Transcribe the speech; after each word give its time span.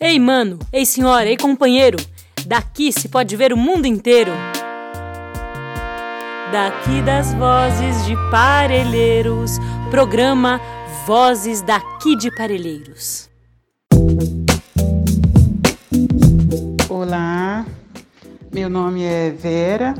Ei, 0.00 0.16
mano, 0.20 0.60
ei, 0.72 0.86
senhora, 0.86 1.28
ei, 1.28 1.36
companheiro, 1.36 1.98
daqui 2.46 2.92
se 2.92 3.08
pode 3.08 3.34
ver 3.34 3.52
o 3.52 3.56
mundo 3.56 3.84
inteiro. 3.84 4.30
Daqui 6.52 7.02
das 7.02 7.34
vozes 7.34 8.06
de 8.06 8.14
Parelheiros, 8.30 9.58
programa 9.90 10.60
Vozes 11.04 11.62
daqui 11.62 12.14
de 12.14 12.30
Parelheiros. 12.36 13.28
Olá, 16.88 17.66
meu 18.54 18.70
nome 18.70 19.02
é 19.02 19.30
Vera, 19.30 19.96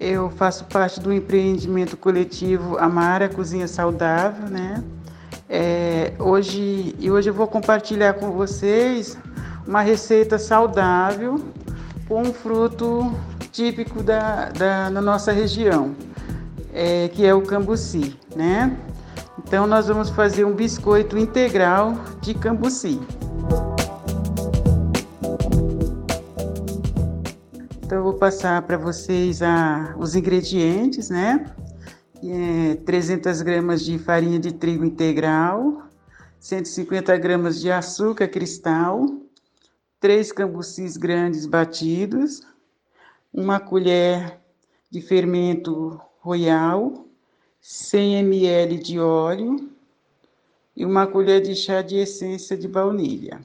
eu 0.00 0.30
faço 0.30 0.64
parte 0.64 1.00
do 1.00 1.12
empreendimento 1.12 1.98
coletivo 1.98 2.78
Amara 2.78 3.28
Cozinha 3.28 3.68
Saudável, 3.68 4.48
né? 4.48 4.82
É, 5.50 6.12
hoje, 6.18 6.94
e 6.98 7.10
hoje 7.10 7.30
eu 7.30 7.34
vou 7.34 7.46
compartilhar 7.46 8.14
com 8.14 8.32
vocês 8.32 9.16
uma 9.66 9.80
receita 9.80 10.38
saudável 10.38 11.40
com 12.06 12.22
um 12.22 12.32
fruto 12.32 13.14
típico 13.50 14.02
da, 14.02 14.50
da, 14.50 14.90
da 14.90 15.00
nossa 15.00 15.32
região, 15.32 15.94
é, 16.72 17.08
que 17.08 17.24
é 17.24 17.34
o 17.34 17.40
cambuci, 17.40 18.14
né? 18.36 18.76
Então 19.38 19.66
nós 19.66 19.88
vamos 19.88 20.10
fazer 20.10 20.44
um 20.44 20.52
biscoito 20.52 21.16
integral 21.16 21.94
de 22.20 22.34
cambuci. 22.34 23.00
Então 27.82 27.98
eu 27.98 28.04
vou 28.04 28.14
passar 28.14 28.60
para 28.62 28.76
vocês 28.76 29.40
a, 29.40 29.94
os 29.98 30.14
ingredientes, 30.14 31.08
né? 31.08 31.46
É, 32.22 32.74
300 32.84 33.42
gramas 33.42 33.84
de 33.84 33.96
farinha 33.96 34.40
de 34.40 34.52
trigo 34.52 34.84
integral, 34.84 35.84
150 36.40 37.16
gramas 37.16 37.60
de 37.60 37.70
açúcar 37.70 38.26
cristal, 38.26 39.06
três 40.00 40.32
cambucis 40.32 40.96
grandes 40.96 41.46
batidos, 41.46 42.42
uma 43.32 43.60
colher 43.60 44.40
de 44.90 45.00
fermento 45.00 46.00
royal, 46.18 47.06
100 47.60 48.18
ml 48.18 48.78
de 48.78 48.98
óleo 48.98 49.70
e 50.74 50.84
uma 50.84 51.06
colher 51.06 51.40
de 51.40 51.54
chá 51.54 51.82
de 51.82 51.98
essência 51.98 52.56
de 52.56 52.66
baunilha. 52.66 53.40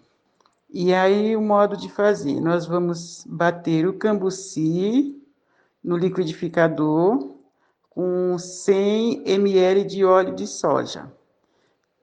E 0.67 0.91
aí 0.95 1.35
o 1.35 1.41
modo 1.41 1.77
de 1.77 1.91
fazer, 1.91 2.41
nós 2.41 2.65
vamos 2.65 3.23
bater 3.27 3.87
o 3.87 3.93
cambuci 3.93 5.21
no 5.83 5.95
liquidificador 5.95 7.33
com 7.93 8.37
100 8.37 9.23
ml 9.25 9.83
de 9.83 10.03
óleo 10.03 10.35
de 10.35 10.47
soja. 10.47 11.11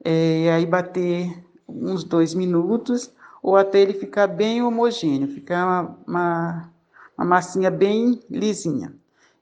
É, 0.03 0.43
e 0.45 0.49
aí 0.49 0.65
bater 0.65 1.43
uns 1.67 2.03
dois 2.03 2.33
minutos 2.33 3.13
ou 3.41 3.55
até 3.55 3.81
ele 3.81 3.93
ficar 3.93 4.27
bem 4.27 4.61
homogêneo, 4.61 5.27
ficar 5.27 5.65
uma, 5.65 5.97
uma, 6.07 6.73
uma 7.17 7.25
massinha 7.25 7.69
bem 7.69 8.19
lisinha. 8.29 8.93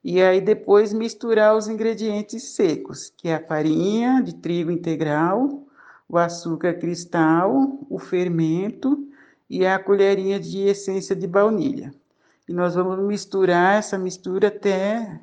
E 0.03 0.21
aí 0.21 0.39
depois 0.39 0.93
misturar 0.93 1.55
os 1.55 1.67
ingredientes 1.67 2.43
secos, 2.55 3.11
que 3.17 3.27
é 3.27 3.35
a 3.35 3.45
farinha 3.45 4.21
de 4.23 4.33
trigo 4.35 4.71
integral, 4.71 5.63
o 6.07 6.17
açúcar 6.17 6.75
cristal, 6.75 7.77
o 7.89 7.99
fermento 7.99 9.07
e 9.49 9.65
a 9.65 9.77
colherinha 9.77 10.39
de 10.39 10.59
essência 10.61 11.15
de 11.15 11.27
baunilha. 11.27 11.93
E 12.47 12.53
nós 12.53 12.75
vamos 12.75 13.05
misturar 13.05 13.77
essa 13.77 13.97
mistura 13.97 14.47
até 14.47 15.19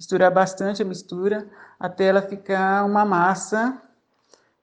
misturar 0.00 0.32
bastante 0.32 0.80
a 0.80 0.84
mistura 0.84 1.46
até 1.78 2.06
ela 2.06 2.22
ficar 2.22 2.86
uma 2.86 3.04
massa 3.04 3.82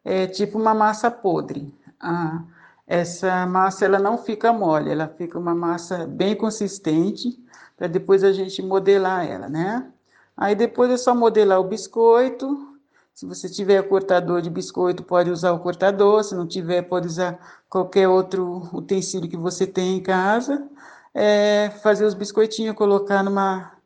é, 0.04 0.26
tipo 0.26 0.58
uma 0.58 0.74
massa 0.74 1.12
podre. 1.12 1.72
Ah, 2.00 2.44
essa 2.88 3.46
massa 3.46 3.86
ela 3.86 4.00
não 4.00 4.18
fica 4.18 4.52
mole, 4.52 4.90
ela 4.90 5.08
fica 5.08 5.38
uma 5.38 5.54
massa 5.54 6.08
bem 6.08 6.36
consistente 6.36 7.40
para 7.78 7.86
depois 7.86 8.24
a 8.24 8.32
gente 8.32 8.64
modelar 8.64 9.30
ela, 9.30 9.48
né? 9.48 9.92
Aí 10.36 10.56
depois 10.56 10.90
é 10.90 10.98
só 10.98 11.14
modelar 11.14 11.60
o 11.60 11.66
biscoito, 11.66 12.76
se 13.14 13.28
você 13.28 13.48
tiver 13.48 13.82
cortador 13.88 14.42
de 14.42 14.50
biscoito, 14.50 15.04
pode 15.04 15.30
usar 15.30 15.52
o 15.52 15.60
cortador. 15.60 16.24
Se 16.24 16.36
não 16.36 16.48
tiver, 16.48 16.84
pode 16.84 17.08
usar 17.08 17.40
qualquer 17.68 18.08
outro 18.08 18.70
utensílio 18.74 19.30
que 19.30 19.38
você 19.38 19.66
tem 19.66 19.98
em 19.98 20.04
casa. 20.04 20.68
É, 21.16 21.72
fazer 21.82 22.06
os 22.06 22.14
biscoitinhos, 22.14 22.76
colocar 22.76 23.24
numa 23.24 23.77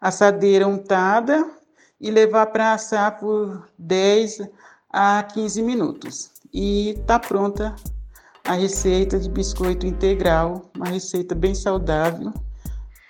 assadeira 0.00 0.66
untada 0.66 1.48
e 2.00 2.10
levar 2.10 2.46
para 2.46 2.72
assar 2.72 3.18
por 3.18 3.68
10 3.78 4.48
a 4.90 5.22
15 5.22 5.62
minutos. 5.62 6.30
E 6.52 6.98
tá 7.06 7.18
pronta 7.18 7.76
a 8.44 8.54
receita 8.54 9.18
de 9.18 9.28
biscoito 9.28 9.86
integral, 9.86 10.70
uma 10.74 10.88
receita 10.88 11.34
bem 11.34 11.54
saudável, 11.54 12.32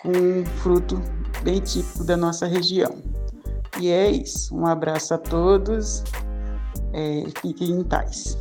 com 0.00 0.10
um 0.10 0.44
fruto 0.62 1.00
bem 1.42 1.60
típico 1.60 2.04
da 2.04 2.16
nossa 2.16 2.46
região. 2.46 3.02
E 3.78 3.88
é 3.88 4.10
isso. 4.10 4.54
Um 4.54 4.66
abraço 4.66 5.14
a 5.14 5.18
todos. 5.18 6.02
É, 6.92 7.24
fiquem 7.40 7.70
em 7.70 7.84
paz. 7.84 8.36